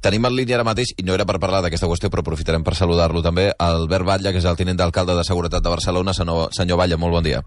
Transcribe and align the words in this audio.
Tenim 0.00 0.24
en 0.24 0.36
línia 0.36 0.58
ara 0.58 0.66
mateix, 0.66 0.94
i 0.96 1.04
no 1.04 1.14
era 1.16 1.26
per 1.28 1.38
parlar 1.42 1.62
d'aquesta 1.64 1.88
qüestió, 1.90 2.10
però 2.10 2.24
aprofitarem 2.24 2.64
per 2.64 2.76
saludar-lo 2.78 3.22
també, 3.22 3.50
Albert 3.58 4.08
Batlle, 4.08 4.32
que 4.32 4.40
és 4.40 4.48
el 4.48 4.56
tinent 4.56 4.80
d'alcalde 4.80 5.16
de 5.16 5.24
Seguretat 5.28 5.64
de 5.64 5.72
Barcelona. 5.72 6.16
Senyor, 6.16 6.48
senyor 6.56 6.80
Batlle, 6.80 7.00
molt 7.00 7.18
bon 7.18 7.26
dia. 7.26 7.42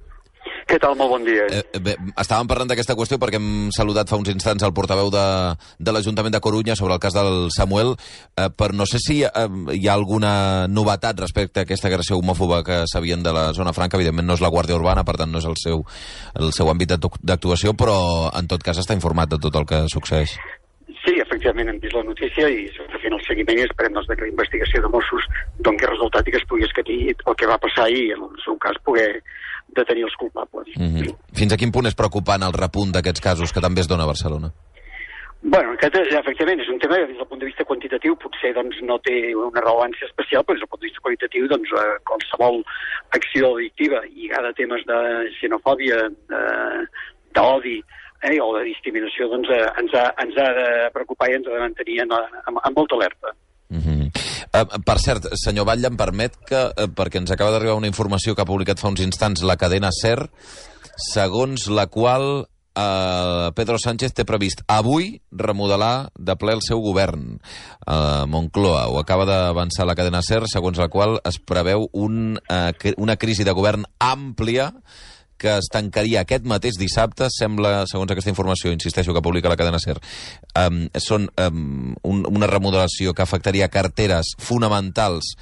Què 0.68 0.78
tal? 0.80 0.96
Molt 0.96 1.12
bon 1.12 1.26
dia. 1.28 1.44
Eh, 1.52 1.80
bé, 1.84 1.96
estàvem 2.20 2.48
parlant 2.48 2.70
d'aquesta 2.72 2.96
qüestió 2.96 3.20
perquè 3.20 3.40
hem 3.40 3.68
saludat 3.76 4.10
fa 4.10 4.20
uns 4.20 4.32
instants 4.32 4.64
el 4.64 4.74
portaveu 4.76 5.12
de, 5.12 5.26
de 5.80 5.94
l'Ajuntament 5.94 6.34
de 6.36 6.42
Corunya 6.44 6.78
sobre 6.80 6.96
el 6.96 7.02
cas 7.04 7.16
del 7.18 7.50
Samuel, 7.56 7.94
eh, 8.38 8.48
però 8.50 8.76
no 8.76 8.88
sé 8.88 9.02
si 9.04 9.20
eh, 9.28 9.46
hi 9.76 9.88
ha 9.88 9.98
alguna 9.98 10.34
novetat 10.72 11.20
respecte 11.20 11.62
a 11.62 11.68
aquesta 11.68 11.92
agressió 11.92 12.18
homòfoba 12.20 12.64
que 12.64 12.84
sabien 12.92 13.24
de 13.24 13.36
la 13.36 13.50
zona 13.54 13.76
franca. 13.76 14.00
Evidentment 14.00 14.30
no 14.30 14.40
és 14.40 14.44
la 14.44 14.52
Guàrdia 14.54 14.80
Urbana, 14.80 15.04
per 15.04 15.18
tant 15.20 15.32
no 15.32 15.44
és 15.44 15.50
el 15.50 15.60
seu, 15.60 15.84
el 16.40 16.56
seu 16.56 16.72
àmbit 16.72 16.96
d'actuació, 16.96 17.76
però 17.76 17.98
en 18.32 18.48
tot 18.48 18.64
cas 18.64 18.80
està 18.80 18.96
informat 18.96 19.36
de 19.36 19.42
tot 19.44 19.60
el 19.60 19.68
que 19.68 19.86
succeeix. 19.92 20.38
Efectivament, 21.44 21.76
hem 21.76 21.80
vist 21.84 21.96
la 21.98 22.04
notícia 22.08 22.48
i 22.48 22.62
s'està 22.72 23.00
fent 23.04 23.14
el 23.18 23.24
seguiment 23.26 23.58
i 23.60 23.64
esperem 23.66 23.98
doncs, 23.98 24.08
que 24.08 24.24
la 24.24 24.30
investigació 24.32 24.80
de 24.80 24.90
Mossos 24.94 25.26
doni 25.68 25.90
resultat 25.90 26.28
i 26.30 26.32
que 26.32 26.40
es 26.40 26.46
pugui 26.48 26.64
escatir 26.64 27.00
el 27.12 27.36
que 27.36 27.50
va 27.50 27.58
passar 27.60 27.90
i, 27.92 28.06
en 28.16 28.22
el 28.24 28.38
seu 28.46 28.56
cas, 28.64 28.78
poder 28.88 29.10
detenir 29.76 30.06
els 30.08 30.16
culpables. 30.16 30.70
Mm 30.78 30.88
-hmm. 30.88 31.18
Fins 31.36 31.52
a 31.52 31.58
quin 31.58 31.74
punt 31.76 31.90
és 31.92 32.00
preocupant 32.00 32.48
el 32.48 32.56
repunt 32.56 32.94
d'aquests 32.96 33.20
casos 33.20 33.52
que 33.52 33.60
també 33.60 33.82
es 33.82 33.90
dona 33.92 34.04
a 34.04 34.12
Barcelona? 34.14 34.54
Bueno, 35.42 35.74
aquest, 35.74 35.96
efectivament, 35.96 36.62
és 36.62 36.70
un 36.70 36.80
tema 36.80 36.96
que 36.96 37.08
des 37.08 37.18
del 37.18 37.28
punt 37.28 37.42
de 37.42 37.50
vista 37.52 37.66
quantitatiu 37.66 38.16
potser 38.16 38.54
doncs, 38.54 38.78
no 38.82 38.98
té 39.00 39.36
una 39.36 39.60
rellevància 39.60 40.08
especial, 40.08 40.44
però 40.44 40.56
des 40.56 40.64
del 40.64 40.70
punt 40.72 40.82
de 40.82 40.88
vista 40.88 41.02
qualitatiu 41.04 41.48
doncs, 41.48 41.70
eh, 41.72 42.00
qualsevol 42.08 42.64
acció 43.10 43.56
addictiva 43.58 44.00
lligada 44.06 44.48
a 44.50 44.54
temes 44.54 44.86
de 44.86 45.00
xenofòbia, 45.42 45.98
d'odi, 47.36 47.84
eh, 48.24 48.40
o 48.42 48.52
de 48.58 48.66
discriminació 48.70 49.28
doncs, 49.32 49.52
eh, 49.52 49.66
ens, 49.82 49.96
ha, 50.00 50.06
ens 50.24 50.38
ha 50.40 50.50
de 50.60 50.68
preocupar 50.96 51.30
i 51.30 51.38
ens 51.40 51.50
ha 51.50 51.58
de 51.58 51.66
mantenir 51.66 52.00
en, 52.06 52.16
en, 52.16 52.60
en 52.60 52.76
molta 52.76 52.96
alerta. 53.00 53.36
Mm 53.74 53.82
-hmm. 53.82 54.02
uh, 54.54 54.82
per 54.86 55.00
cert, 55.00 55.28
senyor 55.34 55.66
Batlle, 55.66 55.88
em 55.88 55.98
permet 55.98 56.38
que, 56.46 56.62
uh, 56.66 56.88
perquè 56.94 57.18
ens 57.18 57.32
acaba 57.32 57.52
d'arribar 57.52 57.76
una 57.76 57.88
informació 57.88 58.36
que 58.36 58.42
ha 58.42 58.52
publicat 58.52 58.80
fa 58.80 58.88
uns 58.88 59.02
instants 59.02 59.42
la 59.44 59.58
cadena 59.58 59.90
SER, 59.92 60.30
segons 61.14 61.68
la 61.68 61.88
qual 61.88 62.46
uh, 62.78 63.52
Pedro 63.56 63.78
Sánchez 63.78 64.14
té 64.14 64.26
previst 64.26 64.62
avui 64.68 65.22
remodelar 65.32 66.12
de 66.18 66.36
ple 66.36 66.54
el 66.54 66.62
seu 66.62 66.82
govern 66.82 67.40
a 67.86 68.24
uh, 68.24 68.28
Moncloa. 68.28 68.88
Ho 68.90 69.00
acaba 69.00 69.26
d'avançar 69.26 69.86
la 69.86 69.96
cadena 69.96 70.22
SER, 70.22 70.44
segons 70.48 70.78
la 70.78 70.90
qual 70.90 71.20
es 71.26 71.40
preveu 71.40 71.90
un, 71.92 72.38
uh, 72.38 72.94
una 72.98 73.18
crisi 73.18 73.44
de 73.44 73.54
govern 73.54 73.86
àmplia 74.00 74.72
que 75.38 75.58
es 75.58 75.70
tancaria 75.72 76.22
aquest 76.24 76.48
mateix 76.50 76.78
dissabte, 76.80 77.28
sembla, 77.34 77.84
segons 77.90 78.12
aquesta 78.14 78.32
informació, 78.32 78.72
insisteixo, 78.76 79.14
que 79.16 79.24
publica 79.26 79.52
la 79.52 79.58
cadena 79.60 79.82
SER, 79.82 79.98
um, 80.62 80.86
són 81.02 81.28
um, 81.42 81.94
un, 82.04 82.24
una 82.30 82.50
remodelació 82.50 83.14
que 83.14 83.26
afectaria 83.26 83.72
carteres 83.74 84.34
fonamentals 84.40 85.36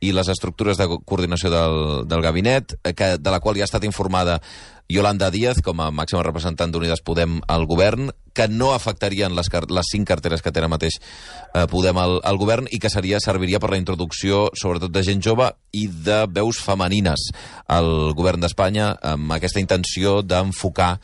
i 0.00 0.12
les 0.12 0.28
estructures 0.28 0.78
de 0.78 0.88
coordinació 1.04 1.50
del, 1.52 1.76
del 2.08 2.24
gabinet, 2.24 2.76
eh, 2.82 2.94
que, 2.94 3.16
de 3.18 3.32
la 3.32 3.40
qual 3.40 3.56
ja 3.56 3.64
ha 3.66 3.70
estat 3.70 3.86
informada 3.88 4.40
Yolanda 4.88 5.32
Díaz, 5.34 5.58
com 5.66 5.80
a 5.82 5.90
màxima 5.90 6.22
representant 6.22 6.70
d'Unides 6.70 7.02
Podem 7.02 7.40
al 7.50 7.66
govern, 7.66 8.12
que 8.36 8.46
no 8.46 8.70
afectarien 8.74 9.34
les, 9.34 9.48
les 9.50 9.90
cinc 9.90 10.06
carteres 10.06 10.44
que 10.44 10.52
té 10.52 10.60
ara 10.62 10.70
mateix 10.70 10.98
eh, 11.00 11.64
Podem 11.70 11.98
al, 11.98 12.20
al 12.22 12.38
govern 12.38 12.68
i 12.70 12.78
que 12.78 12.92
seria 12.92 13.20
serviria 13.22 13.58
per 13.58 13.72
la 13.72 13.80
introducció, 13.80 14.46
sobretot 14.54 14.94
de 14.94 15.02
gent 15.06 15.24
jove 15.24 15.50
i 15.74 15.88
de 15.88 16.24
veus 16.30 16.60
femenines 16.62 17.30
al 17.66 18.12
govern 18.14 18.44
d'Espanya, 18.44 18.92
amb 19.02 19.34
aquesta 19.34 19.62
intenció 19.62 20.20
d'enfocar 20.22 20.96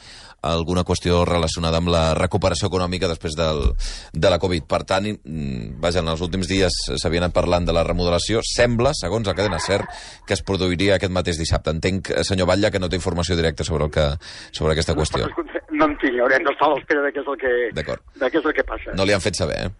alguna 0.42 0.84
qüestió 0.84 1.22
relacionada 1.28 1.78
amb 1.78 1.90
la 1.92 2.02
recuperació 2.18 2.68
econòmica 2.68 3.10
després 3.10 3.36
del, 3.38 3.62
de 4.12 4.32
la 4.32 4.40
Covid. 4.42 4.66
Per 4.68 4.82
tant, 4.88 5.08
mm, 5.08 5.78
vaja, 5.82 6.02
en 6.02 6.10
els 6.12 6.22
últims 6.24 6.50
dies 6.50 6.78
s'havia 7.00 7.22
anat 7.22 7.34
parlant 7.36 7.66
de 7.66 7.74
la 7.74 7.84
remodelació. 7.86 8.42
Sembla, 8.46 8.92
segons 8.98 9.26
la 9.26 9.36
cadena 9.38 9.60
CER, 9.62 9.82
que 10.26 10.34
es 10.34 10.42
produiria 10.42 10.96
aquest 10.96 11.14
mateix 11.14 11.38
dissabte. 11.40 11.70
Entenc, 11.70 12.12
senyor 12.26 12.50
Batlle, 12.50 12.70
que 12.70 12.82
no 12.82 12.90
té 12.90 12.98
informació 12.98 13.38
directa 13.38 13.64
sobre, 13.64 13.86
el 13.88 13.94
que, 13.94 14.08
sobre 14.50 14.74
aquesta 14.74 14.96
qüestió. 14.98 15.30
No 15.72 15.88
en 15.88 15.96
tinc, 16.02 16.18
haurem 16.20 16.44
d'estar 16.46 16.68
a 16.68 16.74
l'espera 16.74 17.06
de 17.06 17.14
què 17.14 17.22
és 17.22 17.30
el 17.32 17.38
que, 17.40 17.52
de 17.74 17.86
què 17.86 18.38
és 18.38 18.44
el 18.44 18.54
que 18.54 18.64
passa. 18.68 18.92
No 18.98 19.06
li 19.08 19.14
han 19.16 19.24
fet 19.24 19.38
saber, 19.38 19.56
eh? 19.66 19.70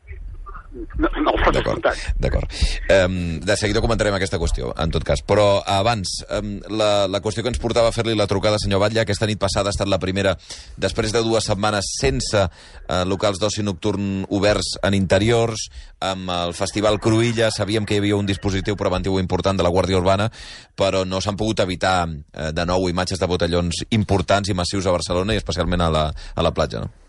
No, 0.73 1.09
no 1.21 1.33
el 1.37 1.53
D'acord, 1.53 1.85
d'acord. 2.17 2.53
Um, 2.89 3.41
de 3.45 3.57
seguida 3.61 3.83
comentarem 3.85 4.15
aquesta 4.17 4.39
qüestió, 4.41 4.71
en 4.81 4.93
tot 4.95 5.05
cas. 5.05 5.21
Però 5.29 5.61
abans, 5.69 6.15
um, 6.33 6.55
la, 6.73 7.07
la 7.13 7.21
qüestió 7.21 7.45
que 7.45 7.53
ens 7.53 7.61
portava 7.61 7.91
a 7.91 7.95
fer-li 7.95 8.15
la 8.17 8.29
trucada, 8.31 8.61
senyor 8.63 8.81
Batlle, 8.81 9.03
aquesta 9.03 9.29
nit 9.29 9.41
passada 9.43 9.69
ha 9.69 9.75
estat 9.77 9.91
la 9.91 10.01
primera, 10.01 10.33
després 10.81 11.13
de 11.13 11.21
dues 11.27 11.45
setmanes 11.51 11.91
sense 11.99 12.47
uh, 12.47 13.03
locals 13.09 13.43
d'oci 13.43 13.67
nocturn 13.67 14.25
oberts 14.33 14.79
en 14.81 14.97
interiors, 14.97 15.67
amb 16.01 16.33
el 16.33 16.57
Festival 16.57 16.97
Cruïlla, 17.05 17.53
sabíem 17.53 17.85
que 17.85 17.99
hi 17.99 18.01
havia 18.01 18.17
un 18.17 18.31
dispositiu 18.31 18.79
preventiu 18.81 19.21
important 19.21 19.61
de 19.61 19.67
la 19.67 19.75
Guàrdia 19.75 20.01
Urbana, 20.01 20.31
però 20.79 21.05
no 21.05 21.21
s'han 21.21 21.37
pogut 21.37 21.61
evitar 21.67 22.07
uh, 22.09 22.49
de 22.49 22.69
nou 22.69 22.89
imatges 22.89 23.21
de 23.21 23.29
botellons 23.29 23.85
importants 23.93 24.49
i 24.49 24.57
massius 24.57 24.89
a 24.89 24.97
Barcelona 24.97 25.37
i 25.37 25.43
especialment 25.43 25.85
a 25.85 25.93
la, 25.93 26.09
a 26.13 26.49
la 26.49 26.57
platja, 26.57 26.87
no? 26.87 27.02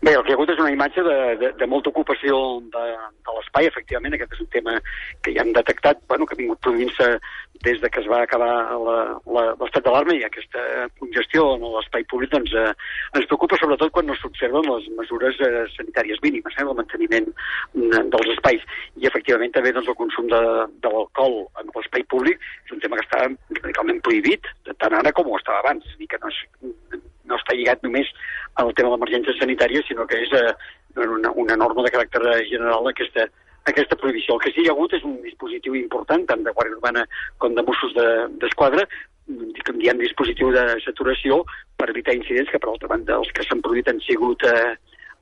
Bé, 0.00 0.14
el 0.16 0.22
que 0.24 0.30
hi 0.30 0.32
ha 0.32 0.36
hagut 0.38 0.48
és 0.48 0.60
una 0.62 0.72
imatge 0.72 1.02
de, 1.04 1.16
de, 1.36 1.48
de 1.60 1.66
molta 1.68 1.90
ocupació 1.90 2.36
de, 2.72 2.84
de 3.26 3.32
l'espai, 3.36 3.66
efectivament, 3.68 4.14
aquest 4.16 4.32
és 4.32 4.40
un 4.40 4.48
tema 4.54 4.78
que 5.20 5.34
ja 5.36 5.44
hem 5.44 5.50
detectat, 5.52 6.00
bueno, 6.08 6.24
que 6.24 6.32
ha 6.32 6.38
vingut 6.38 6.62
produint-se 6.64 7.08
des 7.66 7.82
de 7.82 7.90
que 7.92 8.00
es 8.00 8.08
va 8.08 8.22
acabar 8.24 8.48
l'estat 9.60 9.84
d'alarma 9.84 10.16
i 10.16 10.22
aquesta 10.24 10.62
congestió 11.02 11.50
en 11.58 11.66
l'espai 11.74 12.06
públic 12.08 12.32
doncs, 12.32 12.54
eh, 12.56 12.72
ens 13.20 13.28
preocupa 13.28 13.58
sobretot 13.60 13.92
quan 13.92 14.08
no 14.08 14.16
s'observen 14.16 14.64
les 14.70 14.88
mesures 15.02 15.36
eh, 15.44 15.66
sanitàries 15.74 16.24
mínimes, 16.24 16.56
eh, 16.56 16.64
el 16.64 16.80
manteniment 16.80 17.28
dels 17.76 18.32
espais. 18.38 18.64
I 18.96 19.12
efectivament 19.12 19.52
també 19.52 19.74
doncs, 19.76 19.92
el 19.92 20.00
consum 20.00 20.32
de, 20.32 20.42
de 20.80 20.94
l'alcohol 20.96 21.42
en 21.60 21.76
l'espai 21.76 22.08
públic 22.08 22.40
és 22.64 22.72
un 22.78 22.80
tema 22.80 22.96
que 22.96 23.04
està 23.04 23.28
radicalment 23.60 24.00
prohibit, 24.08 24.48
tant 24.72 24.96
ara 24.96 25.12
com 25.12 25.28
ho 25.28 25.36
estava 25.36 25.60
abans, 25.60 25.84
dir, 26.00 26.08
que 26.08 26.24
no 26.24 26.32
és, 26.32 26.40
no 27.28 27.36
està 27.36 27.54
lligat 27.54 27.84
només 27.84 28.08
al 28.54 28.74
tema 28.74 28.90
de 28.90 28.96
l'emergència 28.96 29.36
sanitària, 29.38 29.82
sinó 29.86 30.06
que 30.10 30.18
és 30.24 30.32
eh, 30.36 30.50
una, 30.96 31.32
una 31.44 31.56
norma 31.56 31.84
de 31.86 31.92
caràcter 31.94 32.40
general 32.50 32.90
aquesta, 32.90 33.28
aquesta 33.70 33.96
prohibició. 33.96 34.34
El 34.34 34.42
que 34.44 34.50
sí 34.50 34.60
que 34.60 34.66
hi 34.66 34.72
ha 34.72 34.74
hagut 34.76 34.96
és 34.96 35.06
un 35.06 35.16
dispositiu 35.22 35.78
important, 35.78 36.26
tant 36.28 36.44
de 36.44 36.52
Guàrdia 36.56 36.78
Urbana 36.78 37.06
com 37.38 37.54
de 37.54 37.64
Mossos 37.66 37.96
d'Esquadra, 38.42 38.86
de, 39.30 39.64
com 39.66 39.78
diem 39.78 40.00
dispositiu 40.00 40.52
de 40.54 40.64
saturació 40.84 41.42
per 41.78 41.90
evitar 41.92 42.16
incidents 42.16 42.50
que, 42.50 42.60
per 42.62 42.72
altra 42.72 42.90
banda, 42.90 43.18
els 43.20 43.30
que 43.36 43.46
s'han 43.46 43.62
produït 43.64 43.90
han 43.90 44.00
sigut 44.06 44.46
eh, 44.48 44.74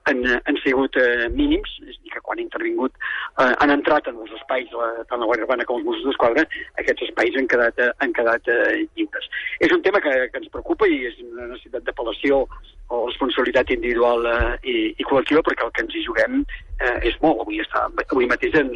han, 0.09 0.22
han 0.49 0.59
sigut 0.62 0.97
eh, 0.97 1.28
mínims, 1.34 1.75
és 1.84 1.97
a 1.99 2.00
dir, 2.00 2.12
que 2.15 2.22
quan 2.25 2.39
han 2.39 2.47
intervingut 2.47 2.95
eh, 2.97 3.50
han 3.50 3.75
entrat 3.75 4.09
en 4.09 4.21
els 4.22 4.33
espais, 4.39 4.71
la, 4.72 4.89
tant 5.10 5.21
la 5.21 5.28
Guàrdia 5.28 5.45
Urbana 5.45 5.66
com 5.69 5.81
els 5.81 5.89
Mossos 5.89 6.06
d'Esquadra, 6.09 6.47
aquests 6.81 7.09
espais 7.10 7.37
han 7.37 7.50
quedat, 7.50 7.83
eh, 7.83 7.91
han 8.05 8.15
quedat 8.16 8.49
eh, 8.55 8.87
lliures. 8.97 9.28
És 9.60 9.75
un 9.75 9.84
tema 9.84 10.00
que, 10.05 10.15
que 10.33 10.41
ens 10.41 10.53
preocupa 10.55 10.89
i 10.89 11.03
és 11.10 11.21
una 11.27 11.50
necessitat 11.53 11.84
d'apel·lació 11.84 12.45
o 12.88 13.04
responsabilitat 13.06 13.71
individual 13.75 14.26
eh, 14.26 14.56
i, 14.65 14.76
i 14.97 15.06
col·lectiva 15.06 15.43
perquè 15.44 15.66
el 15.66 15.72
que 15.76 15.84
ens 15.84 15.97
hi 15.97 16.04
juguem 16.06 16.41
eh, 16.41 16.99
és 17.10 17.16
molt. 17.25 17.43
Avui, 17.44 17.60
està, 17.65 17.84
avui 18.09 18.28
mateix, 18.31 18.56
en, 18.60 18.72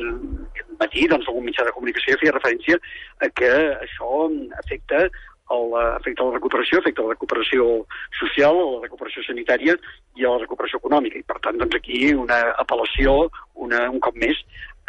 en 0.60 0.78
matí, 0.80 1.06
doncs, 1.08 1.28
algun 1.28 1.48
mitjà 1.48 1.64
de 1.68 1.74
comunicació 1.76 2.18
feia 2.20 2.34
referència 2.36 2.78
a 3.24 3.30
que 3.40 3.52
això 3.86 4.26
afecta 4.60 5.06
el, 5.52 5.74
afecta 5.80 6.26
la 6.28 6.36
recuperació, 6.36 6.80
afecta 6.80 7.04
la 7.06 7.14
recuperació 7.14 7.68
social, 8.18 8.58
la 8.76 8.84
recuperació 8.84 9.24
sanitària 9.26 9.76
i 10.16 10.26
la 10.26 10.38
recuperació 10.44 10.80
econòmica. 10.82 11.20
I, 11.20 11.26
per 11.28 11.40
tant, 11.44 11.58
doncs 11.60 11.78
aquí 11.78 12.12
una 12.16 12.40
apel·lació, 12.62 13.16
una, 13.64 13.86
un 13.92 14.00
cop 14.04 14.16
més, 14.20 14.40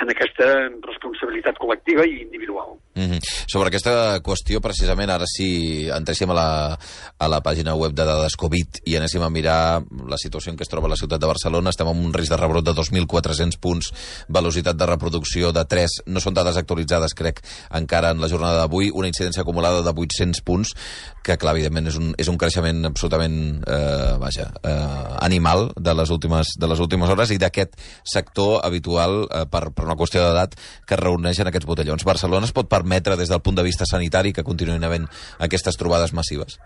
en 0.01 0.09
aquesta 0.11 0.47
responsabilitat 0.83 1.59
col·lectiva 1.61 2.05
i 2.09 2.23
individual. 2.23 2.75
Mm 2.95 3.11
-hmm. 3.11 3.19
Sobre 3.47 3.67
aquesta 3.67 4.21
qüestió, 4.21 4.61
precisament, 4.61 5.09
ara 5.09 5.25
si 5.25 5.89
entréssim 5.89 6.29
a 6.29 6.33
la, 6.33 6.79
a 7.17 7.27
la 7.27 7.41
pàgina 7.41 7.73
web 7.73 7.93
de 7.93 8.05
dades 8.05 8.35
Covid 8.35 8.81
i 8.85 8.95
anéssim 8.95 9.21
a 9.23 9.29
mirar 9.29 9.83
la 10.07 10.17
situació 10.17 10.51
en 10.51 10.57
què 10.57 10.61
es 10.61 10.69
troba 10.69 10.87
la 10.87 10.95
ciutat 10.95 11.19
de 11.19 11.27
Barcelona, 11.27 11.69
estem 11.69 11.87
amb 11.87 12.05
un 12.05 12.13
risc 12.13 12.29
de 12.29 12.37
rebrot 12.37 12.63
de 12.65 12.73
2.400 12.73 13.57
punts, 13.59 13.93
velocitat 14.27 14.75
de 14.75 14.85
reproducció 14.85 15.51
de 15.51 15.65
3, 15.65 15.89
no 16.05 16.19
són 16.19 16.33
dades 16.33 16.57
actualitzades, 16.57 17.13
crec, 17.13 17.41
encara 17.71 18.11
en 18.11 18.21
la 18.21 18.29
jornada 18.29 18.57
d'avui, 18.57 18.91
una 18.93 19.07
incidència 19.07 19.41
acumulada 19.41 19.81
de 19.81 19.89
800 19.89 20.41
punts, 20.41 20.75
que, 21.23 21.37
clar, 21.37 21.55
evidentment, 21.55 21.87
és 21.87 21.95
un, 21.95 22.13
és 22.19 22.27
un 22.27 22.37
creixement 22.37 22.85
absolutament, 22.85 23.63
eh, 23.65 24.17
vaja, 24.19 24.51
eh, 24.63 25.17
animal 25.21 25.71
de 25.79 25.93
les 25.95 26.09
últimes, 26.09 26.53
de 26.59 26.67
les 26.67 26.79
últimes 26.79 27.09
hores 27.09 27.31
i 27.31 27.39
d'aquest 27.39 27.77
sector 28.03 28.59
habitual 28.63 29.23
eh, 29.29 29.45
per, 29.49 29.71
per 29.71 29.85
una 29.85 29.95
qüestió 29.95 30.21
d'edat 30.21 30.57
que 30.85 30.99
reuneixen 30.99 31.47
aquests 31.47 31.69
botellons. 31.69 32.03
Barcelona 32.03 32.45
es 32.45 32.51
pot 32.51 32.69
permetre 32.83 33.17
des 33.17 33.31
del 33.31 33.41
punt 33.41 33.55
de 33.55 33.63
vista 33.63 33.87
sanitari 33.87 34.33
que 34.35 34.43
continuïn 34.43 34.83
havent 34.83 35.07
aquestes 35.39 35.79
trobades 35.79 36.13
massives? 36.13 36.59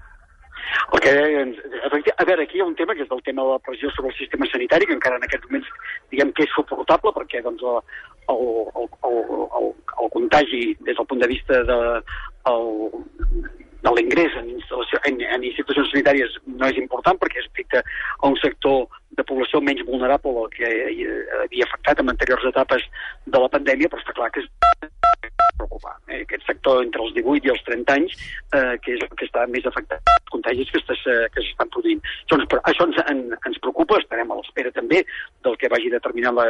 El 0.94 1.00
que, 1.04 1.12
a 2.18 2.26
veure, 2.26 2.44
aquí 2.44 2.58
hi 2.58 2.62
ha 2.64 2.68
un 2.68 2.76
tema 2.76 2.96
que 2.96 3.04
és 3.04 3.12
el 3.12 3.22
tema 3.24 3.44
de 3.44 3.56
la 3.56 3.60
pressió 3.60 3.90
sobre 3.92 4.12
el 4.12 4.18
sistema 4.18 4.48
sanitari, 4.52 4.88
que 4.88 4.96
encara 4.98 5.20
en 5.20 5.28
aquests 5.28 5.48
moments 5.48 5.70
diguem 6.12 6.34
que 6.34 6.48
és 6.48 6.56
suportable, 6.56 7.14
perquè 7.16 7.44
doncs, 7.46 7.64
el, 7.64 7.80
el, 8.34 8.90
el, 9.10 9.20
el, 9.60 9.70
el 10.04 10.12
contagi 10.16 10.64
des 10.88 10.98
del 10.98 11.08
punt 11.08 11.24
de 11.24 11.30
vista 11.32 11.62
de, 11.70 11.80
el, 12.52 12.68
de 13.84 13.94
l'ingrés 13.96 14.36
en, 14.42 14.50
en, 15.12 15.22
en 15.36 15.48
institucions 15.52 15.92
sanitàries 15.94 16.40
no 16.48 16.72
és 16.72 16.80
important 16.82 17.20
perquè 17.22 17.44
afecta 17.44 17.84
a 17.84 18.32
un 18.32 18.40
sector 18.42 18.88
de 19.20 19.26
població 19.28 19.62
menys 19.64 19.86
vulnerable 19.88 20.48
que 20.56 20.72
havia 21.44 21.68
afectat 21.68 22.04
en 22.04 22.16
anteriors 22.16 22.48
etapes 22.52 22.84
de 23.26 23.44
la 23.44 23.52
pandèmia, 23.54 23.92
però 23.92 24.04
està 24.04 24.16
clar 24.18 24.32
que 24.34 24.44
és 24.44 24.52
preocupar. 25.56 25.96
Eh? 26.08 26.22
Aquest 26.26 26.46
sector 26.50 26.84
entre 26.84 27.04
els 27.06 27.16
18 27.16 27.48
i 27.48 27.54
els 27.54 27.64
30 27.70 27.96
anys, 27.96 28.18
eh, 28.54 28.76
que 28.84 28.98
és 28.98 29.06
el 29.06 29.16
que 29.16 29.28
està 29.30 29.46
més 29.52 29.66
afectat 29.70 30.14
els 30.14 30.34
contagis 30.36 30.72
que, 30.74 30.84
que 30.84 31.46
s'estan 31.46 31.74
produint. 31.74 32.04
Això, 32.26 32.40
ens, 32.42 32.60
això 32.74 32.90
ens, 32.90 33.02
en, 33.08 33.26
ens 33.38 33.64
preocupa, 33.64 34.02
estarem 34.02 34.32
a 34.32 34.40
l'espera 34.40 34.74
també 34.76 35.04
del 35.46 35.58
que 35.62 35.72
vagi 35.72 35.94
determinar 35.94 36.36
la, 36.36 36.48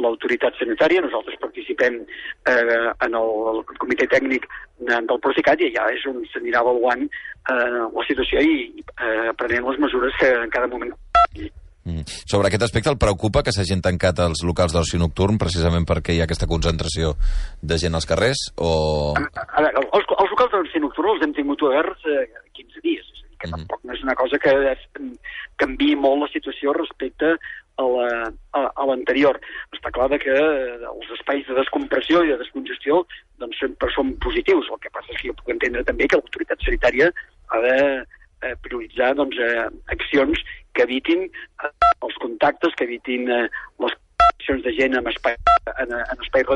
l'autoritat 0.00 0.56
sanitària, 0.56 1.02
nosaltres 1.04 1.38
participem 1.40 1.98
eh, 2.00 2.90
en 3.06 3.18
el, 3.18 3.32
el 3.52 3.62
comitè 3.82 4.08
tècnic 4.10 4.46
del 4.80 5.20
Procicat 5.22 5.60
i 5.60 5.68
allà 5.70 5.90
és 5.96 6.06
on 6.10 6.22
s'anirà 6.32 6.62
avaluant 6.62 7.04
eh, 7.04 7.82
la 7.98 8.06
situació 8.08 8.40
i 8.40 8.54
eh, 8.80 9.32
prenent 9.38 9.68
les 9.68 9.82
mesures 9.84 10.16
que 10.20 10.32
en 10.44 10.54
cada 10.54 10.70
moment 10.72 10.94
Mm. 11.84 12.06
Sobre 12.30 12.48
aquest 12.48 12.62
aspecte, 12.62 12.90
el 12.92 13.00
preocupa 13.00 13.42
que 13.42 13.54
s'hagin 13.54 13.82
tancat 13.82 14.20
els 14.22 14.44
locals 14.46 14.74
d'oci 14.74 15.00
nocturn 15.02 15.40
precisament 15.40 15.86
perquè 15.88 16.14
hi 16.14 16.20
ha 16.22 16.28
aquesta 16.28 16.46
concentració 16.50 17.16
de 17.60 17.78
gent 17.82 17.98
als 17.98 18.06
carrers? 18.06 18.44
O... 18.56 18.70
A, 19.18 19.46
a 19.48 19.64
veure, 19.64 19.82
els, 19.88 20.06
els 20.18 20.34
locals 20.36 20.54
d'oci 20.54 20.82
nocturn 20.84 21.16
els 21.16 21.26
hem 21.26 21.34
tingut 21.38 21.64
oberts 21.66 22.06
eh, 22.06 22.28
15 22.54 22.84
dies, 22.86 23.02
és 23.02 23.24
a 23.24 23.26
dir, 23.26 23.36
que 23.38 23.48
mm 23.48 23.50
-hmm. 23.50 23.66
tampoc 23.66 23.82
no 23.82 23.92
és 23.92 24.02
una 24.06 24.14
cosa 24.14 24.38
que 24.38 24.54
canvi 25.56 25.96
molt 25.96 26.22
la 26.22 26.32
situació 26.32 26.72
respecte 26.72 27.36
a 27.76 28.84
l'anterior. 28.86 29.40
Està 29.72 29.90
clar 29.90 30.08
que 30.22 30.30
eh, 30.30 30.78
els 30.86 31.12
espais 31.18 31.46
de 31.48 31.54
descompressió 31.54 32.22
i 32.22 32.30
de 32.30 32.38
descongestió 32.38 33.06
doncs, 33.38 33.58
sempre 33.58 33.90
són 33.94 34.14
positius. 34.22 34.68
El 34.70 34.78
que 34.78 34.90
passa 34.90 35.12
és 35.12 35.20
que 35.20 35.28
jo 35.28 35.34
puc 35.34 35.48
entendre 35.54 35.84
també 35.84 36.06
que 36.06 36.20
l'autoritat 36.20 36.60
sanitària 36.62 37.10
ha 37.50 37.60
de 37.64 37.76
eh, 38.42 38.54
prioritzar 38.64 39.14
doncs, 39.18 39.38
eh, 39.38 39.66
accions 39.94 40.42
que 40.74 40.86
evitin 40.86 41.26
eh, 41.28 41.72
els 42.02 42.16
contactes, 42.22 42.74
que 42.76 42.88
evitin 42.88 43.30
eh, 43.30 43.46
les 43.84 43.98
accions 44.28 44.62
de 44.66 44.74
gent 44.78 44.96
en 44.98 45.10
espai, 45.10 45.36
en, 45.78 45.94
en 45.98 46.24
espai 46.26 46.46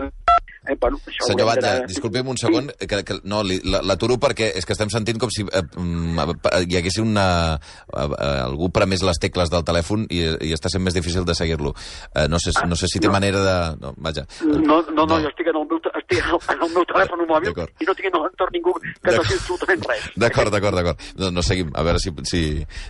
Eh, 0.67 0.77
bueno, 0.81 0.99
això 1.07 1.29
Senyor 1.31 1.49
Batlle, 1.49 1.73
de... 1.81 1.87
disculpi'm 1.93 2.31
un 2.33 2.39
segon, 2.41 2.71
sí. 2.73 2.89
que, 2.91 3.03
que, 3.07 3.19
no, 3.29 3.43
l'aturo 3.45 4.19
perquè 4.23 4.51
és 4.59 4.67
que 4.67 4.75
estem 4.75 4.91
sentint 4.93 5.21
com 5.23 5.31
si 5.33 5.45
eh, 5.47 5.63
mm, 5.63 6.37
hi 6.67 6.79
hagués 6.81 6.99
una... 7.03 7.27
Eh, 7.57 8.07
eh, 8.07 8.41
algú 8.47 8.71
premés 8.75 9.05
les 9.07 9.21
tecles 9.23 9.53
del 9.53 9.65
telèfon 9.67 10.07
i, 10.11 10.23
i 10.49 10.53
està 10.57 10.73
sent 10.73 10.85
més 10.85 10.97
difícil 10.97 11.27
de 11.29 11.37
seguir-lo. 11.39 11.75
Eh, 12.15 12.27
no, 12.33 12.41
sé, 12.43 12.55
no 12.67 12.79
sé 12.79 12.91
si 12.91 13.03
té 13.03 13.11
no. 13.11 13.15
manera 13.17 13.43
de... 13.45 13.57
No, 13.83 13.95
vaja. 14.09 14.27
No, 14.43 14.59
no, 14.61 14.83
no, 14.91 15.07
no, 15.07 15.21
jo 15.23 15.33
estic 15.33 15.53
en 15.53 15.61
el 15.63 15.69
meu, 15.71 15.81
estic 15.93 16.21
en 16.25 16.67
el 16.69 16.75
meu 16.75 16.87
telèfon 16.93 17.25
mòbil 17.31 17.53
i 17.53 17.89
no 17.89 17.97
tinc 17.97 18.11
en 18.11 18.21
l'entorn 18.23 18.55
ningú 18.57 18.75
que 18.81 19.15
no 19.15 19.23
sé 19.23 19.39
absolutament 19.39 19.89
res. 19.91 20.11
D'acord, 20.17 20.53
d'acord, 20.55 20.79
d'acord. 20.79 21.09
No, 21.21 21.33
no 21.35 21.45
seguim, 21.47 21.73
a 21.75 21.85
veure 21.87 22.03
si, 22.03 22.13
si, 22.29 22.43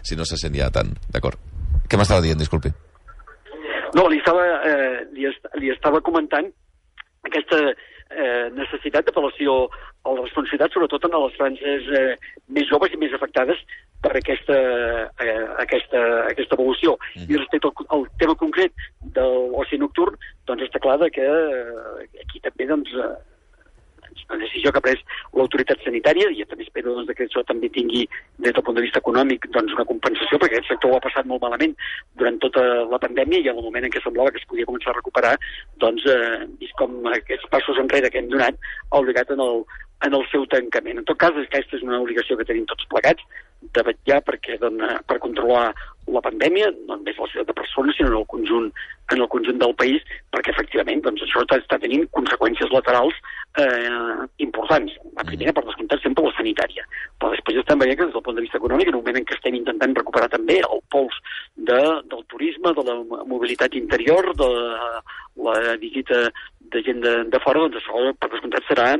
si 0.07 0.19
no 0.19 0.27
se 0.29 0.39
sent 0.41 0.57
ja 0.59 0.71
tant. 0.75 0.93
D'acord. 1.13 1.41
Què 1.87 1.99
m'estava 1.99 2.25
dient, 2.25 2.39
disculpi? 2.41 2.73
No, 3.97 4.07
li 4.13 4.19
estava, 4.21 4.45
eh, 4.67 5.05
li, 5.15 5.27
est 5.29 5.51
li 5.61 5.71
estava 5.73 6.03
comentant 6.05 6.51
aquesta 7.27 7.61
eh, 7.67 8.47
necessitat 8.55 9.07
d'apel·lació 9.09 9.67
a 10.07 10.15
la 10.15 10.23
responsabilitat, 10.23 10.73
sobretot 10.73 11.07
en 11.09 11.17
les 11.19 11.37
franges 11.39 11.91
eh, 12.01 12.17
més 12.55 12.69
joves 12.71 12.95
i 12.95 13.01
més 13.01 13.15
afectades 13.17 13.63
per 14.05 14.13
aquesta, 14.19 14.59
eh, 15.23 15.39
aquesta, 15.65 16.03
aquesta 16.31 16.59
evolució. 16.59 16.97
Mm. 17.17 17.31
I 17.31 17.41
respecte 17.41 17.71
al, 17.71 17.89
al 17.97 18.05
tema 18.23 18.37
concret 18.39 18.87
de 19.17 19.25
l'oci 19.55 19.81
nocturn, 19.83 20.19
doncs 20.47 20.69
està 20.69 20.83
clar 20.83 21.01
que 21.15 21.27
eh, 21.27 22.07
aquí 22.23 22.43
també 22.45 22.69
doncs, 22.71 22.95
eh, 22.95 23.15
una 24.31 24.43
decisió 24.43 24.73
que 24.73 24.81
ha 24.81 24.85
pres 24.87 25.03
l'autoritat 25.37 25.83
sanitària, 25.85 26.29
i 26.33 26.45
també 26.49 26.67
espero 26.67 26.95
doncs, 26.97 27.13
que 27.17 27.27
això 27.27 27.43
també 27.47 27.71
tingui, 27.73 28.05
des 28.43 28.55
del 28.57 28.65
punt 28.67 28.79
de 28.79 28.85
vista 28.87 29.03
econòmic, 29.03 29.49
doncs, 29.55 29.75
una 29.77 29.89
compensació, 29.89 30.41
perquè 30.43 30.59
aquest 30.59 30.73
sector 30.75 30.93
ho 30.93 30.99
ha 30.99 31.05
passat 31.07 31.29
molt 31.31 31.45
malament 31.45 31.75
durant 32.21 32.39
tota 32.43 32.65
la 32.91 33.01
pandèmia 33.03 33.43
i 33.43 33.51
en 33.53 33.59
el 33.59 33.67
moment 33.69 33.87
en 33.87 33.95
què 33.95 34.03
semblava 34.03 34.33
que 34.35 34.43
es 34.43 34.49
podia 34.51 34.69
començar 34.69 34.93
a 34.93 34.99
recuperar, 34.99 35.35
doncs, 35.83 36.07
eh, 36.11 36.47
vist 36.61 36.77
com 36.81 36.99
aquests 37.13 37.51
passos 37.53 37.83
enrere 37.83 38.11
que 38.11 38.23
hem 38.23 38.31
donat 38.33 38.59
ha 38.91 39.03
obligat 39.03 39.31
en 39.35 39.43
el, 39.45 39.65
en 40.05 40.15
el 40.15 40.25
seu 40.31 40.45
tancament. 40.53 41.01
En 41.01 41.07
tot 41.09 41.19
cas, 41.21 41.37
aquesta 41.41 41.79
és 41.79 41.85
una 41.87 42.01
obligació 42.03 42.37
que 42.37 42.45
tenim 42.49 42.67
tots 42.69 42.89
plegats, 42.93 43.25
de 43.75 43.83
vetllar 43.83 44.21
perquè, 44.27 44.59
dona, 44.61 44.99
per 45.09 45.19
controlar 45.23 45.71
la 46.07 46.23
pandèmia, 46.23 46.69
no 46.87 46.99
només 46.99 47.17
la 47.19 47.27
ciutat 47.33 47.49
de 47.49 47.57
persones, 47.57 47.97
sinó 47.97 48.13
en 48.13 48.19
el 48.21 48.27
conjunt, 48.31 48.69
en 49.11 49.23
el 49.23 49.29
conjunt 49.33 49.59
del 49.59 49.75
país, 49.81 50.05
perquè 50.35 50.53
efectivament 50.53 51.03
doncs, 51.03 51.25
això 51.25 51.43
està, 51.43 51.59
està 51.59 51.79
tenint 51.83 52.05
conseqüències 52.15 52.71
laterals 52.71 53.17
eh, 53.59 54.27
importants. 54.45 54.95
La 55.17 55.25
mm. 55.25 55.31
primera, 55.33 55.55
per 55.57 55.65
descomptat, 55.67 56.05
sempre 56.05 56.29
la 56.29 56.35
sanitària. 56.39 56.87
Però 57.19 57.33
després 57.35 57.59
estem 57.63 57.83
veient 57.83 57.99
que 57.99 58.07
des 58.07 58.15
del 58.15 58.27
punt 58.29 58.39
de 58.39 58.47
vista 58.47 58.61
econòmic, 58.61 58.93
en 58.93 58.99
un 58.99 59.03
moment 59.03 59.19
en 59.19 59.27
què 59.27 59.35
estem 59.39 59.59
intentant 59.59 59.97
recuperar 59.99 60.31
també 60.31 60.61
el 60.61 60.85
pols 60.95 61.19
de, 61.57 61.81
del 62.13 62.27
turisme, 62.31 62.75
de 62.77 62.87
la 62.87 63.01
mobilitat 63.25 63.75
interior, 63.75 64.31
de 64.39 64.51
la 65.47 65.57
visita 65.83 66.29
de 66.71 66.83
gent 66.83 67.03
de, 67.03 67.17
de 67.31 67.41
fora, 67.43 67.67
doncs 67.67 67.83
això, 67.83 68.13
per 68.21 68.31
descomptat, 68.31 68.67
serà 68.71 68.93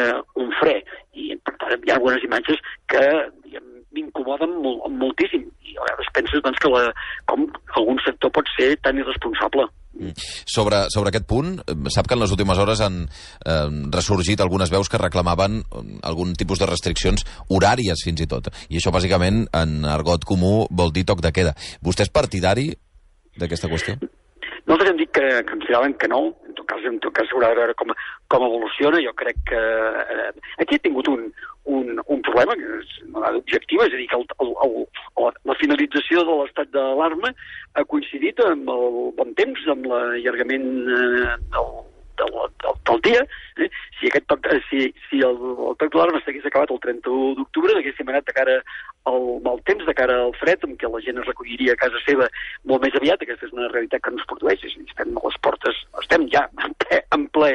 eh, 0.00 0.12
un 0.42 0.52
fre. 0.60 0.78
I, 1.16 1.34
per 1.42 1.56
tant, 1.62 1.80
hi 1.80 1.92
ha 1.92 1.98
algunes 1.98 2.24
imatges 2.26 2.60
que 2.90 3.04
m'incomoden 3.96 4.52
molt, 4.62 4.84
moltíssim. 5.00 5.46
I 5.64 5.78
a 5.78 5.86
vegades 5.86 6.12
penses 6.16 6.44
doncs, 6.44 6.60
que 6.62 6.70
la, 6.72 6.84
com 7.30 7.46
algun 7.80 8.00
sector 8.04 8.32
pot 8.34 8.48
ser 8.56 8.74
tan 8.84 9.00
irresponsable. 9.00 9.66
Mm. 9.96 10.12
Sobre, 10.44 10.82
sobre 10.92 11.12
aquest 11.12 11.26
punt, 11.30 11.54
sap 11.94 12.08
que 12.08 12.16
en 12.16 12.20
les 12.20 12.32
últimes 12.34 12.60
hores 12.60 12.82
han 12.84 13.04
eh, 13.06 13.70
ressorgit 13.94 14.42
algunes 14.44 14.72
veus 14.72 14.90
que 14.92 15.00
reclamaven 15.00 15.62
eh, 15.62 15.84
algun 16.10 16.34
tipus 16.36 16.60
de 16.60 16.68
restriccions 16.68 17.24
horàries, 17.48 18.04
fins 18.04 18.20
i 18.20 18.28
tot. 18.30 18.52
I 18.68 18.80
això, 18.80 18.92
bàsicament, 18.94 19.46
en 19.56 19.78
argot 19.88 20.28
comú, 20.28 20.66
vol 20.70 20.92
dir 20.92 21.06
toc 21.08 21.24
de 21.24 21.32
queda. 21.32 21.56
Vostè 21.84 22.04
és 22.06 22.12
partidari 22.12 22.70
d'aquesta 23.40 23.72
qüestió? 23.72 23.96
Nosaltres 24.66 24.90
hem 24.90 25.00
dit 25.00 25.12
que, 25.14 25.22
que 25.22 25.52
consideraven 25.54 25.94
que 26.00 26.10
no, 26.10 26.20
en 26.88 26.98
tot 27.04 27.14
cas, 27.16 27.28
s'haurà 27.30 27.50
de 27.52 27.60
veure 27.60 27.74
com, 27.78 27.92
com 28.32 28.46
evoluciona. 28.46 29.02
Jo 29.04 29.12
crec 29.18 29.40
que 29.50 29.60
eh, 29.60 30.30
aquí 30.62 30.78
he 30.78 30.84
tingut 30.84 31.08
un, 31.12 31.28
un, 31.66 32.00
un 32.06 32.22
problema 32.26 32.54
objectiu, 33.32 33.82
és 33.84 33.92
a 33.92 33.98
dir, 33.98 34.06
que 34.10 34.20
el, 34.20 34.26
el, 34.44 34.54
el, 35.22 35.40
la 35.50 35.58
finalització 35.60 36.24
de 36.26 36.38
l'estat 36.40 36.72
d'alarma 36.74 37.32
ha 37.76 37.84
coincidit 37.90 38.40
amb 38.46 38.70
el 38.72 39.12
bon 39.18 39.34
temps, 39.38 39.66
amb 39.72 39.90
l'allargament 39.90 40.66
eh, 40.86 41.36
del, 41.56 41.70
del, 42.22 42.36
del, 42.64 42.80
del 42.90 43.02
dia. 43.08 43.22
Eh? 43.62 43.70
Si, 43.98 44.10
aquest 44.10 44.28
toc, 44.32 44.46
si, 44.70 44.90
si 45.08 45.22
el, 45.26 45.38
el 45.70 45.78
toc 45.80 45.92
d'alarma 45.92 46.22
s'hagués 46.24 46.46
acabat 46.48 46.72
el 46.74 46.82
31 46.86 47.34
d'octubre, 47.40 47.78
haguéssim 47.80 48.14
anat 48.14 48.28
de 48.28 48.36
cara 48.36 48.60
al 49.10 49.26
mal 49.44 49.60
temps, 49.68 49.84
de 49.86 49.94
cara 49.94 50.18
al 50.24 50.34
fred, 50.40 50.64
en 50.66 50.76
què 50.80 50.90
la 50.90 51.00
gent 51.04 51.20
es 51.22 51.28
recolliria 51.28 51.76
a 51.76 51.80
casa 51.80 52.02
seva 52.04 52.28
molt 52.64 52.84
més 52.84 52.96
aviat. 52.98 53.22
Aquesta 53.22 53.48
és 53.48 53.54
una 53.56 53.70
realitat 53.72 54.02
que 54.02 54.12
no 54.14 54.22
es 54.22 54.28
produeix. 54.30 54.64
És 54.66 54.76
dir, 54.76 54.86
estem 54.90 55.16
a 55.16 55.24
les 55.28 55.40
portes, 55.46 55.82
estem 56.02 56.28
ja 56.32 56.46
en 56.64 56.74
ple, 56.84 57.02
en 57.14 57.26
ple 57.36 57.52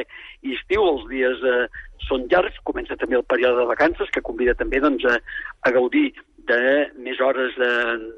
estiu, 0.56 0.84
els 0.88 1.06
dies 1.10 1.46
eh, 1.46 1.64
són 2.08 2.26
llargs, 2.30 2.58
comença 2.66 2.96
també 2.98 3.18
el 3.18 3.26
període 3.28 3.60
de 3.60 3.70
vacances, 3.70 4.10
que 4.14 4.24
convida 4.24 4.54
també 4.58 4.80
doncs, 4.82 5.04
a, 5.06 5.18
a 5.68 5.74
gaudir 5.74 6.10
de 6.48 6.60
més 6.98 7.20
hores 7.22 7.54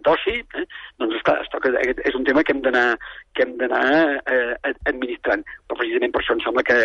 d'oci, 0.06 0.38
eh? 0.40 0.64
doncs 1.00 1.18
esclar, 1.18 1.40
es 1.42 1.50
toca, 1.52 1.72
és 1.84 2.14
un 2.16 2.24
tema 2.24 2.42
que 2.42 2.54
hem 2.54 2.62
d'anar 2.64 2.86
que 3.36 3.44
hem 3.44 3.56
d'anar 3.60 3.84
eh, 4.24 4.54
administrant. 4.88 5.44
Però 5.66 5.80
precisament 5.80 6.14
per 6.14 6.22
això 6.22 6.36
em 6.38 6.44
sembla 6.46 6.64
que 6.64 6.78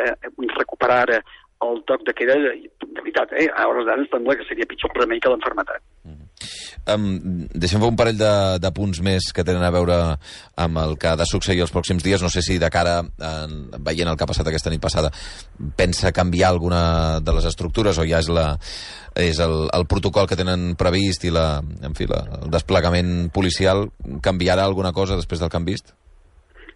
recuperar 0.57 1.03
ara 1.05 1.21
el 1.67 1.81
toc 1.91 2.03
de 2.07 2.15
queda, 2.15 2.35
de, 2.39 2.69
veritat, 2.99 3.31
eh, 3.39 3.47
a 3.55 3.67
hores 3.71 3.87
d'ara 3.87 4.03
em 4.03 4.11
sembla 4.11 4.35
que 4.39 4.47
seria 4.49 4.67
pitjor 4.67 4.91
el 4.95 5.03
remei 5.03 5.23
que 5.23 5.31
l'enfermetat. 5.31 5.83
Um, 6.89 7.47
deixem 7.53 7.81
fer 7.81 7.89
un 7.89 7.97
parell 7.99 8.17
de, 8.19 8.31
de 8.61 8.71
punts 8.75 9.01
més 9.05 9.29
que 9.35 9.45
tenen 9.45 9.63
a 9.65 9.71
veure 9.73 9.97
amb 10.59 10.81
el 10.81 10.95
que 11.01 11.11
ha 11.11 11.17
de 11.19 11.27
succeir 11.29 11.61
els 11.63 11.73
pròxims 11.73 12.05
dies. 12.05 12.23
No 12.23 12.31
sé 12.33 12.43
si 12.45 12.57
de 12.61 12.69
cara, 12.73 12.99
en, 13.03 13.55
veient 13.85 14.09
el 14.09 14.17
que 14.17 14.25
ha 14.25 14.29
passat 14.29 14.47
aquesta 14.49 14.73
nit 14.73 14.81
passada, 14.83 15.11
pensa 15.77 16.13
canviar 16.15 16.51
alguna 16.53 16.81
de 17.23 17.35
les 17.37 17.47
estructures 17.49 17.99
o 17.99 18.07
ja 18.09 18.21
és, 18.23 18.29
la, 18.33 18.51
és 19.15 19.41
el, 19.43 19.57
el 19.75 19.87
protocol 19.91 20.29
que 20.29 20.39
tenen 20.39 20.73
previst 20.79 21.25
i 21.27 21.33
la, 21.35 21.47
en 21.59 21.97
fi, 21.97 22.09
la, 22.09 22.23
el 22.43 22.53
desplegament 22.53 23.29
policial 23.35 23.87
canviarà 24.25 24.65
alguna 24.65 24.93
cosa 24.93 25.19
després 25.19 25.43
del 25.43 25.51
que 25.51 25.59
han 25.59 25.67
vist? 25.67 25.93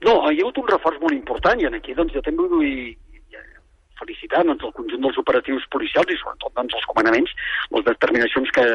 No, 0.03 0.20
hi 0.27 0.41
ha 0.41 0.43
hagut 0.43 0.60
un 0.60 0.67
reforç 0.67 1.00
molt 1.00 1.15
important 1.15 1.62
i 1.62 1.70
aquí 1.70 1.96
doncs, 1.96 2.13
jo 2.15 2.24
també 2.25 2.50
vull 2.51 2.74
felicitar 4.03 4.43
doncs, 4.43 4.65
el 4.67 4.75
conjunt 4.75 5.05
dels 5.05 5.20
operatius 5.22 5.65
policials 5.74 6.12
i 6.12 6.20
sobretot 6.20 6.53
doncs, 6.58 6.75
els 6.79 6.88
comandaments, 6.91 7.34
les 7.75 7.86
determinacions 7.88 8.51
que, 8.55 8.65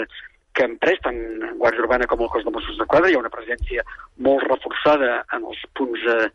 que 0.58 0.66
han 0.66 0.74
pres 0.82 0.98
tant 1.04 1.18
Guàrdia 1.60 1.84
Urbana 1.84 2.08
com 2.10 2.24
el 2.24 2.30
cos 2.32 2.44
de 2.44 2.50
Mossos 2.50 2.78
de 2.80 2.86
Quadra. 2.90 3.10
Hi 3.10 3.14
ha 3.16 3.22
una 3.22 3.30
presència 3.30 3.84
molt 4.26 4.42
reforçada 4.48 5.20
en 5.36 5.46
els 5.46 5.60
punts 5.78 6.06
eh, 6.10 6.26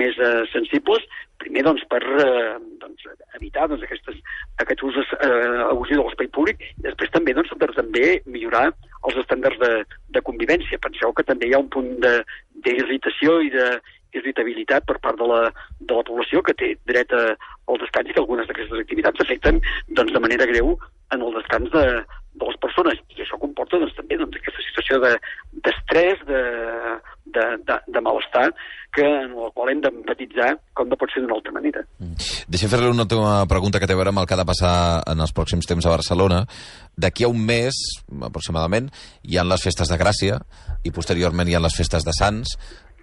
més 0.00 0.18
eh, 0.18 0.42
sensibles, 0.52 1.04
primer 1.38 1.62
doncs, 1.68 1.84
per 1.92 2.00
eh, 2.02 2.56
doncs, 2.82 3.06
evitar 3.38 3.68
doncs, 3.70 3.84
aquestes, 3.86 4.18
aquests 4.64 4.86
usos 4.90 5.12
eh, 5.20 5.62
abusius 5.68 6.00
de 6.00 6.06
l'espai 6.08 6.30
públic 6.34 6.64
i 6.66 6.88
després 6.88 7.14
també 7.14 7.36
doncs, 7.38 7.54
per 7.60 7.70
també 7.76 8.18
millorar 8.26 8.66
els 9.06 9.22
estàndards 9.22 9.62
de, 9.62 9.72
de 10.16 10.24
convivència. 10.26 10.82
Penseu 10.82 11.14
que 11.14 11.26
també 11.30 11.48
hi 11.48 11.54
ha 11.54 11.62
un 11.62 11.70
punt 11.70 11.94
d'irritació 12.02 13.38
i 13.46 13.54
de 13.54 13.70
irritabilitat 14.18 14.86
per 14.88 14.98
part 15.04 15.18
de 15.20 15.26
la, 15.28 15.42
de 15.78 15.94
la 15.94 16.04
població 16.06 16.42
que 16.42 16.56
té 16.58 16.74
dret 16.88 17.12
a, 17.14 17.24
als 17.68 17.82
descans 17.84 18.08
i 18.08 18.16
que 18.16 18.22
algunes 18.24 18.48
d'aquestes 18.48 18.80
activitats 18.80 19.22
afecten 19.22 19.60
doncs, 19.92 20.14
de 20.14 20.22
manera 20.24 20.48
greu 20.48 20.72
en 21.12 21.22
el 21.22 21.36
descans 21.36 21.70
de, 21.74 21.84
de 22.40 22.48
les 22.48 22.56
persones 22.62 22.98
això 23.28 23.36
comporta 23.38 23.57
situació 24.78 25.00
d'estrès, 25.64 26.22
de, 26.26 26.42
de, 27.26 27.44
de, 27.66 27.76
de, 27.86 28.00
malestar, 28.00 28.54
que, 28.94 29.04
en 29.04 29.34
la 29.36 29.50
qual 29.54 29.70
hem 29.72 29.82
d'empatitzar 29.84 30.54
com 30.74 30.88
no 30.88 30.96
pot 30.96 31.12
ser 31.12 31.22
d'una 31.22 31.36
altra 31.36 31.52
manera. 31.52 31.82
Mm. 31.98 32.16
Deixa 32.48 32.70
fer-li 32.70 32.88
una 32.88 33.04
última 33.04 33.44
pregunta 33.50 33.80
que 33.80 33.86
té 33.86 33.94
a 33.94 34.00
veure 34.00 34.14
amb 34.14 34.22
el 34.22 34.26
que 34.26 34.36
ha 34.36 34.40
de 34.40 34.48
passar 34.48 34.74
en 35.06 35.20
els 35.20 35.34
pròxims 35.34 35.68
temps 35.68 35.86
a 35.86 35.94
Barcelona. 35.94 36.44
D'aquí 36.96 37.26
a 37.26 37.32
un 37.32 37.40
mes, 37.44 37.76
aproximadament, 38.22 38.90
hi 39.22 39.38
han 39.38 39.50
les 39.50 39.64
festes 39.64 39.90
de 39.90 39.98
Gràcia 40.00 40.40
i 40.84 40.94
posteriorment 40.94 41.48
hi 41.48 41.58
han 41.58 41.66
les 41.66 41.76
festes 41.76 42.06
de 42.06 42.14
Sants. 42.16 42.56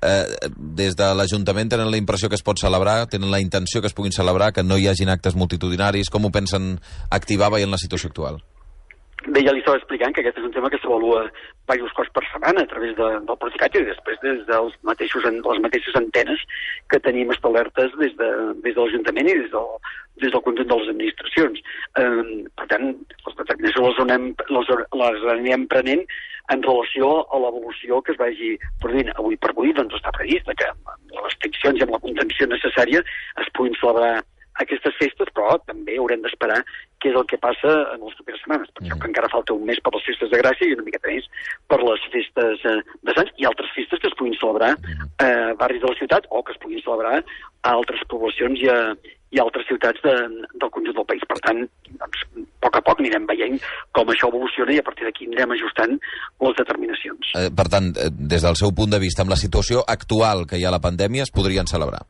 Eh, 0.05 0.49
des 0.57 0.97
de 0.97 1.13
l'Ajuntament 1.17 1.71
tenen 1.71 1.89
la 1.91 2.01
impressió 2.01 2.29
que 2.29 2.37
es 2.37 2.45
pot 2.45 2.59
celebrar, 2.61 3.05
tenen 3.09 3.31
la 3.31 3.39
intenció 3.41 3.81
que 3.81 3.87
es 3.89 3.95
puguin 3.95 4.13
celebrar, 4.13 4.51
que 4.53 4.63
no 4.63 4.77
hi 4.77 4.89
hagin 4.89 5.09
actes 5.13 5.37
multitudinaris. 5.37 6.11
Com 6.13 6.25
ho 6.25 6.33
pensen 6.33 6.75
activar 7.09 7.53
veient 7.53 7.71
la 7.71 7.81
situació 7.81 8.11
actual? 8.11 8.43
Bé, 9.25 9.41
ja 9.41 9.53
li 9.55 9.61
estava 9.63 9.79
explicant 9.79 10.13
que 10.13 10.21
aquest 10.21 10.37
és 10.37 10.45
un 10.45 10.53
tema 10.53 10.69
que 10.69 10.77
s'avalua 10.77 11.23
diversos 11.31 11.93
cops 11.97 12.11
per 12.13 12.21
setmana 12.27 12.61
a 12.61 12.69
través 12.69 12.91
de, 12.97 13.07
del 13.25 13.39
Procicat 13.41 13.77
i 13.79 13.81
després 13.87 14.19
des 14.21 14.43
dels 14.49 14.75
mateixos, 14.85 15.25
les 15.25 15.61
mateixes 15.63 15.97
antenes 15.97 16.43
que 16.93 16.99
tenim 17.07 17.33
establertes 17.33 17.95
des 18.01 18.13
de, 18.19 18.29
des 18.61 18.75
de 18.75 18.83
l'Ajuntament 18.83 19.31
i 19.31 19.37
des 19.39 19.49
del, 19.55 19.71
des 20.21 20.35
del 20.35 20.43
conjunt 20.45 20.69
de 20.69 20.77
les 20.81 20.91
administracions. 20.93 21.63
Eh, 22.03 22.45
per 22.61 22.69
tant, 22.75 22.85
les 23.25 23.39
determinacions 23.41 23.89
les, 23.89 24.03
anem, 24.05 24.29
les, 24.59 24.71
les 25.01 25.27
anem 25.33 25.65
prenent 25.73 26.05
en 26.53 26.61
relació 26.61 27.09
a 27.33 27.41
l'evolució 27.41 28.03
que 28.05 28.13
es 28.13 28.21
vagi 28.21 28.53
produint. 28.83 29.09
Avui 29.17 29.41
per 29.41 29.55
avui 29.55 29.73
doncs, 29.73 29.97
està 29.97 30.13
previst 30.13 30.53
que 30.53 30.69
amb 30.69 30.93
les 31.17 31.27
restriccions 31.31 31.81
i 31.81 31.87
amb 31.87 31.97
la 31.97 32.03
contenció 32.05 32.45
necessària 32.53 33.01
es 33.41 33.53
puguin 33.57 33.73
celebrar 33.81 34.19
aquestes 34.63 34.95
festes, 34.99 35.31
però 35.35 35.57
també 35.67 35.97
haurem 35.99 36.21
d'esperar 36.23 36.61
què 37.03 37.11
és 37.11 37.17
el 37.19 37.25
que 37.29 37.39
passa 37.41 37.71
en 37.93 38.03
les 38.05 38.15
properes 38.17 38.41
setmanes, 38.41 38.71
perquè 38.73 38.93
mm. 38.93 39.01
que 39.01 39.09
encara 39.11 39.31
falta 39.33 39.55
un 39.55 39.65
mes 39.67 39.81
per 39.83 39.93
les 39.95 40.05
festes 40.07 40.31
de 40.31 40.39
Gràcia 40.41 40.69
i 40.69 40.77
una 40.77 40.85
miqueta 40.87 41.11
més 41.11 41.27
per 41.71 41.81
les 41.83 42.05
festes 42.13 42.63
eh, 42.65 42.77
de 43.05 43.17
Sants 43.17 43.35
i 43.41 43.49
altres 43.49 43.73
festes 43.75 44.01
que 44.01 44.09
es 44.11 44.17
puguin 44.17 44.37
celebrar 44.39 44.71
a 44.75 45.27
eh, 45.27 45.51
barris 45.59 45.83
de 45.83 45.91
la 45.91 45.99
ciutat 45.99 46.29
o 46.31 46.41
que 46.41 46.55
es 46.55 46.61
puguin 46.63 46.81
celebrar 46.85 47.19
a 47.19 47.75
altres 47.75 48.01
poblacions 48.09 48.63
i 48.63 48.71
a, 48.71 48.79
i 49.35 49.41
a 49.41 49.45
altres 49.45 49.67
ciutats 49.67 50.01
de, 50.05 50.15
del 50.55 50.71
conjunt 50.71 50.97
del 50.97 51.07
país. 51.11 51.27
Per 51.29 51.39
tant, 51.43 51.61
doncs, 51.99 52.25
a 52.25 52.47
poc 52.65 52.79
a 52.79 52.83
poc 52.87 53.03
anirem 53.03 53.27
veient 53.29 53.59
com 53.95 54.09
això 54.13 54.31
evoluciona 54.31 54.73
i 54.73 54.81
a 54.81 54.87
partir 54.87 55.07
d'aquí 55.07 55.29
anirem 55.29 55.55
ajustant 55.57 55.95
les 56.47 56.59
determinacions. 56.63 57.35
Eh, 57.41 57.49
per 57.53 57.67
tant, 57.71 57.91
eh, 57.99 58.09
des 58.33 58.45
del 58.47 58.57
seu 58.59 58.73
punt 58.77 58.95
de 58.95 59.03
vista, 59.03 59.25
amb 59.25 59.35
la 59.35 59.41
situació 59.41 59.83
actual 59.85 60.47
que 60.49 60.57
hi 60.57 60.65
ha 60.65 60.71
a 60.73 60.77
la 60.79 60.83
pandèmia, 60.83 61.27
es 61.27 61.33
podrien 61.35 61.67
celebrar? 61.69 62.05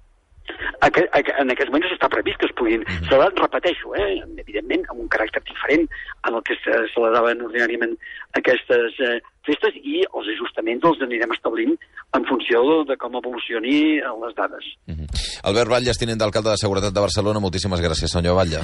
En 0.82 1.54
aquests 1.54 1.72
moments 1.72 1.94
està 1.96 2.10
previst 2.12 2.40
que 2.42 2.50
es 2.50 2.56
puguin 2.60 2.84
mm 2.84 3.10
celebrar, 3.10 3.32
repeteixo, 3.44 3.94
eh, 3.96 4.24
evidentment, 4.42 4.84
amb 4.90 5.00
un 5.04 5.10
caràcter 5.10 5.42
diferent 5.44 5.88
en 6.28 6.34
el 6.34 6.42
que 6.44 6.56
se 6.64 6.74
celebraven 6.94 7.42
ordinàriament 7.48 7.94
aquestes 8.40 9.00
eh, 9.00 9.20
festes 9.46 9.74
i 9.84 10.04
els 10.06 10.28
ajustaments 10.36 10.84
els 10.90 11.02
anirem 11.06 11.32
establint 11.32 11.76
en 12.18 12.26
funció 12.26 12.64
de, 12.70 12.78
de 12.92 12.98
com 12.98 13.16
evolucioni 13.22 14.02
les 14.24 14.36
dades. 14.36 14.66
Mm 14.88 14.96
-hmm. 14.96 15.08
Albert 15.44 15.70
Batlle, 15.70 15.94
tinent 16.00 16.20
d'alcalde 16.20 16.50
de 16.52 16.58
Seguretat 16.58 16.94
de 16.94 17.06
Barcelona, 17.08 17.40
moltíssimes 17.40 17.82
gràcies, 17.82 18.10
senyor 18.18 18.36
Batlle. 18.36 18.62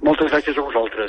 Moltes 0.00 0.30
gràcies 0.32 0.56
a 0.58 0.62
vosaltres. 0.62 1.06